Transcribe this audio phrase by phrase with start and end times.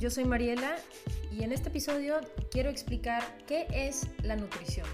[0.00, 0.76] yo soy Mariela
[1.30, 4.86] y en este episodio quiero explicar qué es la nutrición.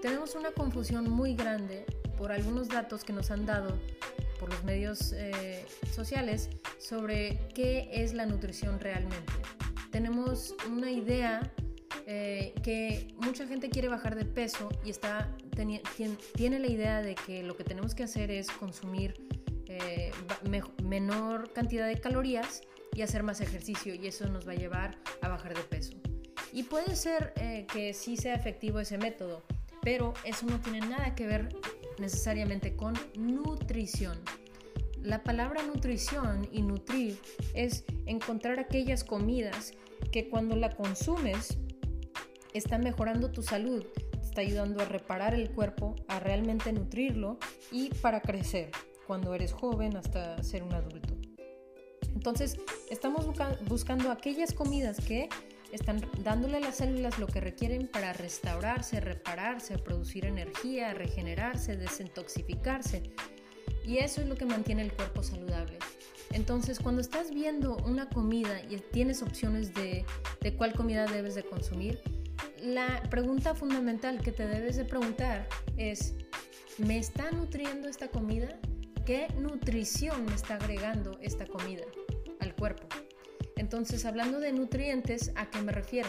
[0.00, 1.84] Tenemos una confusión muy grande
[2.16, 3.78] por algunos datos que nos han dado
[4.40, 6.48] por los medios eh, sociales
[6.78, 9.32] sobre qué es la nutrición realmente.
[9.90, 11.52] Tenemos una idea
[12.06, 15.36] eh, que mucha gente quiere bajar de peso y está,
[16.34, 19.14] tiene la idea de que lo que tenemos que hacer es consumir
[19.66, 20.12] eh,
[20.82, 22.62] menor cantidad de calorías
[22.94, 25.94] y hacer más ejercicio y eso nos va a llevar a bajar de peso.
[26.52, 29.42] Y puede ser eh, que sí sea efectivo ese método,
[29.82, 31.48] pero eso no tiene nada que ver
[31.98, 34.18] necesariamente con nutrición.
[35.02, 37.18] La palabra nutrición y nutrir
[37.54, 39.74] es encontrar aquellas comidas
[40.12, 41.58] que cuando la consumes
[42.54, 47.38] están mejorando tu salud, te está ayudando a reparar el cuerpo, a realmente nutrirlo
[47.70, 48.70] y para crecer
[49.06, 51.13] cuando eres joven hasta ser un adulto.
[52.24, 52.56] Entonces,
[52.88, 53.26] estamos
[53.68, 55.28] buscando aquellas comidas que
[55.72, 63.02] están dándole a las células lo que requieren para restaurarse, repararse, producir energía, regenerarse, desintoxicarse.
[63.84, 65.76] Y eso es lo que mantiene el cuerpo saludable.
[66.32, 70.06] Entonces, cuando estás viendo una comida y tienes opciones de,
[70.40, 72.00] de cuál comida debes de consumir,
[72.62, 75.46] la pregunta fundamental que te debes de preguntar
[75.76, 76.14] es,
[76.78, 78.58] ¿me está nutriendo esta comida?
[79.04, 81.82] ¿Qué nutrición me está agregando esta comida?
[83.56, 86.08] Entonces, hablando de nutrientes, ¿a qué me refiero?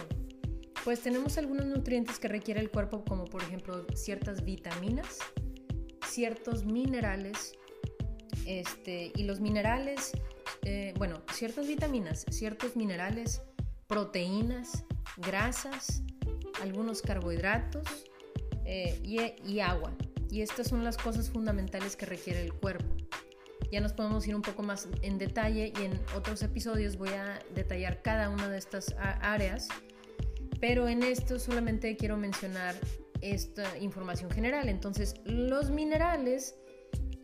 [0.84, 5.20] Pues tenemos algunos nutrientes que requiere el cuerpo, como por ejemplo ciertas vitaminas,
[6.08, 7.54] ciertos minerales,
[8.46, 10.12] este, y los minerales,
[10.64, 13.42] eh, bueno, ciertas vitaminas, ciertos minerales,
[13.88, 14.86] proteínas,
[15.18, 16.04] grasas,
[16.62, 17.88] algunos carbohidratos
[18.66, 19.94] eh, y agua.
[20.30, 22.96] Y estas son las cosas fundamentales que requiere el cuerpo
[23.72, 27.40] ya nos podemos ir un poco más en detalle y en otros episodios voy a
[27.54, 29.68] detallar cada una de estas áreas,
[30.60, 32.76] pero en esto solamente quiero mencionar
[33.22, 34.70] esta información general.
[34.70, 36.56] Entonces, los minerales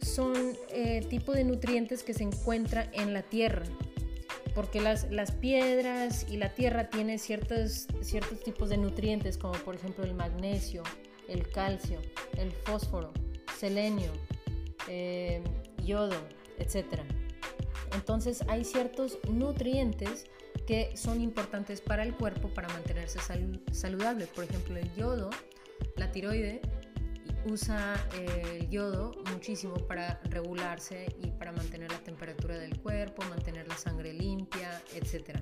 [0.01, 0.33] son
[0.69, 3.65] eh, tipo de nutrientes que se encuentran en la tierra,
[4.55, 9.75] porque las, las piedras y la tierra tienen ciertos, ciertos tipos de nutrientes, como por
[9.75, 10.83] ejemplo el magnesio,
[11.27, 11.99] el calcio,
[12.37, 13.13] el fósforo,
[13.57, 14.11] selenio,
[14.87, 15.41] eh,
[15.85, 16.15] yodo,
[16.57, 17.01] etc.
[17.93, 20.25] Entonces hay ciertos nutrientes
[20.67, 23.19] que son importantes para el cuerpo para mantenerse
[23.71, 24.27] saludable.
[24.27, 25.29] Por ejemplo, el yodo,
[25.95, 26.61] la tiroide
[27.45, 33.67] usa eh, el yodo muchísimo para regularse y para mantener la temperatura del cuerpo, mantener
[33.67, 35.39] la sangre limpia, etc.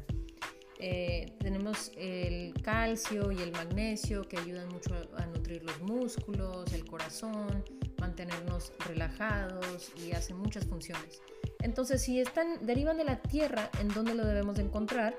[0.79, 6.85] Eh, tenemos el calcio y el magnesio que ayudan mucho a nutrir los músculos, el
[6.85, 7.65] corazón,
[8.09, 11.21] mantenernos relajados y hacen muchas funciones.
[11.61, 15.15] Entonces, si están derivan de la tierra, ¿en dónde lo debemos de encontrar?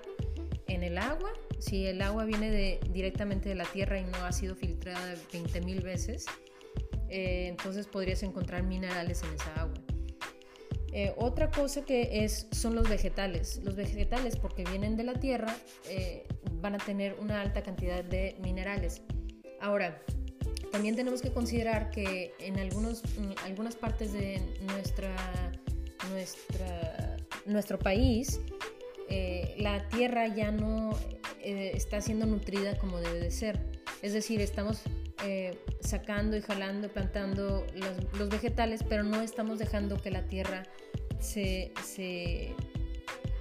[0.67, 1.33] En el agua.
[1.59, 5.83] Si el agua viene de, directamente de la tierra y no ha sido filtrada 20.000
[5.83, 6.27] veces,
[7.09, 9.75] eh, entonces podrías encontrar minerales en esa agua.
[10.93, 13.61] Eh, otra cosa que es son los vegetales.
[13.63, 15.55] Los vegetales, porque vienen de la tierra,
[15.89, 16.27] eh,
[16.61, 19.03] van a tener una alta cantidad de minerales.
[19.61, 20.03] Ahora,
[20.71, 23.03] también tenemos que considerar que en algunos,
[23.45, 25.17] algunas partes de nuestra,
[27.47, 28.41] nuestro país,
[29.09, 30.97] eh, la tierra ya no
[31.43, 33.59] eh, está siendo nutrida como debe de ser.
[34.03, 34.83] Es decir, estamos
[35.25, 37.67] eh, sacando y jalando, plantando
[38.19, 40.63] los, vegetales, pero no estamos dejando que la tierra
[41.19, 41.73] se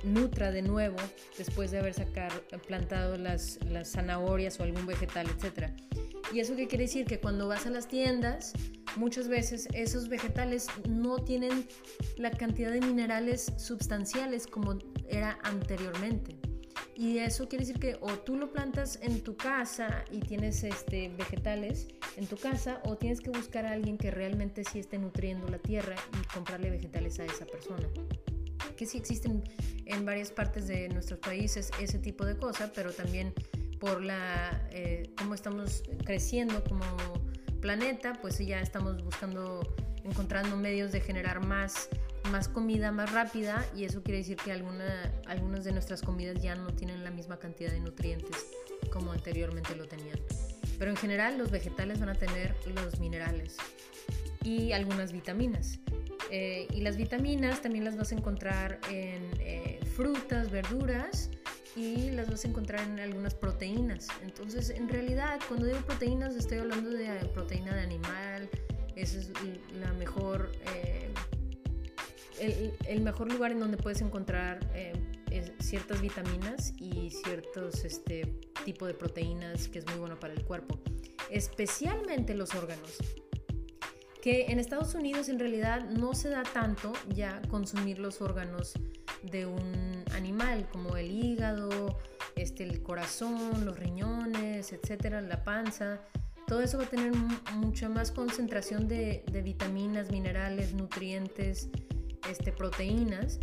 [0.03, 0.97] nutra de nuevo
[1.37, 2.31] después de haber sacar,
[2.67, 5.75] plantado las, las zanahorias o algún vegetal, etcétera.
[6.33, 7.05] ¿Y eso qué quiere decir?
[7.05, 8.53] Que cuando vas a las tiendas,
[8.95, 11.67] muchas veces esos vegetales no tienen
[12.17, 14.77] la cantidad de minerales sustanciales como
[15.07, 16.37] era anteriormente.
[16.95, 21.09] Y eso quiere decir que o tú lo plantas en tu casa y tienes este,
[21.17, 21.87] vegetales
[22.17, 25.59] en tu casa o tienes que buscar a alguien que realmente sí esté nutriendo la
[25.59, 27.87] tierra y comprarle vegetales a esa persona.
[28.79, 29.43] Que sí existen
[29.87, 33.33] en varias partes de nuestros países ese tipo de cosas, pero también
[33.77, 36.85] por la eh, cómo estamos creciendo como
[37.59, 41.89] planeta, pues ya estamos buscando, encontrando medios de generar más,
[42.31, 46.55] más comida más rápida y eso quiere decir que alguna, algunas de nuestras comidas ya
[46.55, 48.47] no tienen la misma cantidad de nutrientes
[48.93, 50.21] como anteriormente lo tenían.
[50.77, 53.57] Pero en general los vegetales van a tener los minerales
[54.41, 55.79] y algunas vitaminas.
[56.31, 61.29] Eh, y las vitaminas también las vas a encontrar en eh, frutas, verduras,
[61.75, 64.07] y las vas a encontrar en algunas proteínas.
[64.23, 68.49] Entonces, en realidad, cuando digo proteínas, estoy hablando de proteína de animal.
[68.95, 69.31] Ese es
[69.79, 74.59] la mejor, eh, el, mejor lugar en donde puedes encontrar
[75.59, 80.79] ciertas vitaminas y ciertos este, tipo de proteínas que es muy bueno para el cuerpo,
[81.29, 82.97] especialmente los órganos.
[84.21, 88.73] Que en Estados Unidos en realidad no se da tanto ya consumir los órganos
[89.23, 91.97] de un animal como el hígado,
[92.35, 96.01] este, el corazón, los riñones, etcétera, la panza.
[96.47, 97.13] Todo eso va a tener
[97.53, 101.69] mucha más concentración de, vitaminas, minerales, nutrientes,
[102.29, 103.39] este, proteínas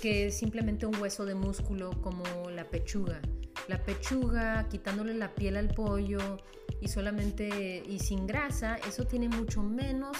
[0.00, 3.20] que simplemente un hueso de músculo como la pechuga.
[3.68, 6.38] La pechuga, quitándole la piel al pollo
[6.80, 10.16] y solamente y sin grasa, eso tiene mucho menos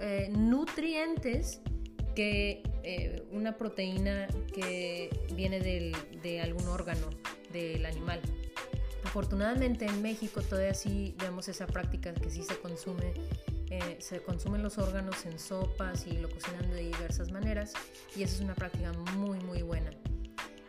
[0.00, 1.60] eh, nutrientes
[2.14, 7.08] que eh, una proteína que viene de algún órgano
[7.52, 8.20] del animal.
[9.04, 13.14] Afortunadamente en México todavía sí vemos esa práctica que sí se consume
[13.70, 17.74] eh, se consumen los órganos en sopas y lo cocinan de diversas maneras
[18.16, 19.90] y esa es una práctica muy muy buena.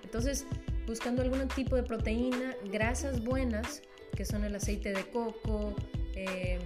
[0.03, 0.45] Entonces,
[0.85, 3.83] buscando algún tipo de proteína, grasas buenas,
[4.15, 5.75] que son el aceite de coco,
[6.15, 6.61] em,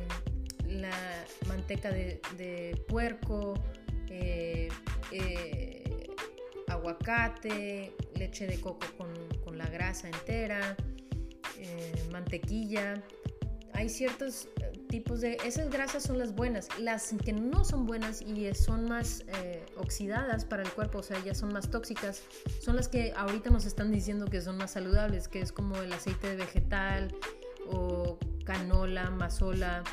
[0.68, 3.54] la manteca de, puerco,
[4.10, 4.70] eh,
[5.12, 6.08] eh,
[6.68, 9.10] aguacate, leche de coco con,
[9.44, 10.76] con la grasa entera,
[12.12, 13.02] mantequilla.
[13.74, 14.48] Hay ciertos
[14.94, 15.38] tipos de...
[15.44, 16.70] Esas grasas son las buenas.
[16.80, 21.18] Las que no son buenas y son más eh, oxidadas para el cuerpo, o sea,
[21.24, 22.22] ya son más tóxicas,
[22.62, 25.92] son las que ahorita nos están diciendo que son más saludables, que es como el
[25.92, 27.16] aceite de vegetal
[27.72, 29.84] o canola, mazola,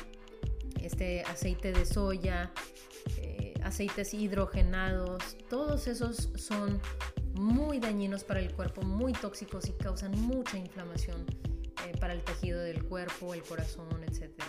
[0.81, 2.51] este aceite de soya,
[3.17, 6.81] eh, aceites hidrogenados, todos esos son
[7.33, 11.25] muy dañinos para el cuerpo, muy tóxicos y causan mucha inflamación
[11.87, 14.47] eh, para el tejido del cuerpo, el corazón, etcétera.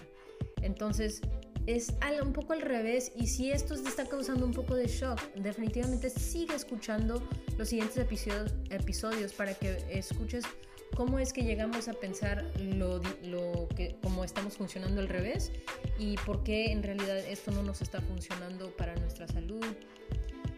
[0.62, 1.20] Entonces,
[1.66, 5.20] es un poco al revés y si esto te está causando un poco de shock,
[5.34, 7.22] definitivamente sigue escuchando
[7.56, 10.44] los siguientes episodios para que escuches
[10.94, 15.52] cómo es que llegamos a pensar lo, lo que, cómo estamos funcionando al revés
[15.98, 19.64] y por qué en realidad esto no nos está funcionando para nuestra salud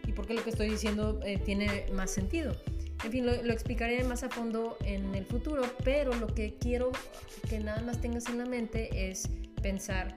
[0.05, 2.55] y por qué lo que estoy diciendo eh, tiene más sentido.
[3.03, 6.91] En fin, lo, lo, explicaré más a fondo en el futuro, pero lo que quiero
[7.49, 9.29] que nada más tengas en la mente es
[9.61, 10.15] pensar,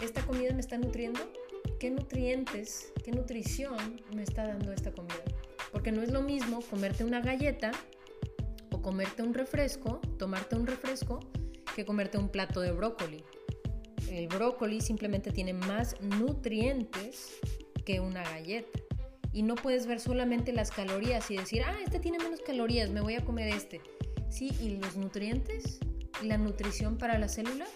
[0.00, 1.20] ¿esta comida me está nutriendo?
[1.78, 5.22] ¿Qué nutrientes, qué nutrición me está dando esta comida?
[5.72, 7.72] Porque no es lo mismo comerte una galleta
[8.82, 11.20] comerte un refresco, tomarte un refresco,
[11.74, 13.24] que comerte un plato de brócoli.
[14.10, 17.38] El brócoli simplemente tiene más nutrientes
[17.84, 18.78] que una galleta.
[19.32, 23.00] Y no puedes ver solamente las calorías y decir, ah, este tiene menos calorías, me
[23.00, 23.80] voy a comer este.
[24.28, 25.78] Sí, y los nutrientes,
[26.22, 27.70] la nutrición para las células,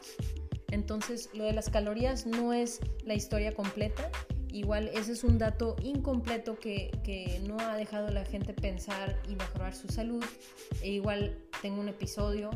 [0.74, 4.10] entonces, lo de las calorías no es la historia completa.
[4.54, 9.34] Igual ese es un dato incompleto que, no ha dejado a la gente pensar y
[9.34, 10.24] mejorar su salud.
[10.80, 12.50] E igual tengo un episodio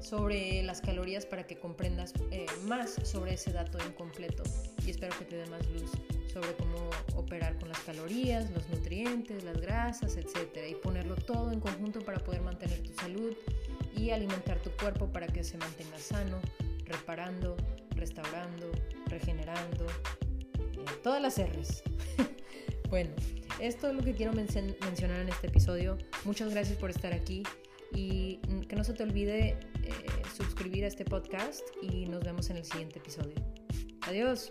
[0.00, 4.42] sobre las calorías para que comprendas eh, más sobre ese dato incompleto
[4.84, 5.92] y espero que te dé más luz
[6.30, 11.60] sobre cómo operar con las calorías, los nutrientes, las grasas, etcétera y ponerlo todo en
[11.60, 13.32] conjunto para poder mantener tu salud
[13.96, 16.40] y alimentar tu cuerpo para que se mantenga sano,
[16.84, 17.56] reparando,
[17.94, 18.72] restaurando,
[19.06, 19.86] regenerando,
[21.02, 21.82] todas las R's.
[22.90, 23.10] bueno,
[23.60, 25.98] esto es lo que quiero mencionar en este episodio.
[26.24, 27.42] Muchas gracias por estar aquí
[27.92, 29.92] y que no se te olvide eh,
[30.36, 33.34] suscribir a este podcast y nos vemos en el siguiente episodio.
[34.02, 34.50] Adiós.